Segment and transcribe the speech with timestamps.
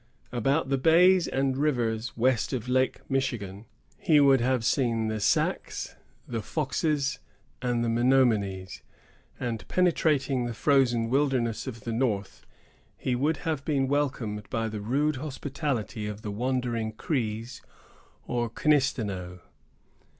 [0.31, 3.67] About the bays and rivers west of Lake Michigan,
[3.99, 5.95] he would have seen the Sacs,
[6.27, 7.19] the Foxes,
[7.61, 8.81] and the Menomonies;
[9.39, 12.47] and penetrating the frozen wilderness of the north,
[12.97, 17.61] he would have been welcomed by the rude hospitality of the wandering Crees
[18.25, 19.41] or Knisteneaux.